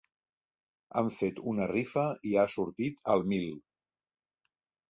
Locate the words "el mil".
3.17-3.49